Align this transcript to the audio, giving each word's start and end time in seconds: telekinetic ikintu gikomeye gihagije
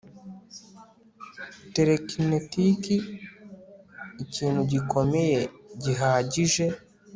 telekinetic 1.73 2.83
ikintu 4.23 4.61
gikomeye 4.71 5.39
gihagije 5.83 6.65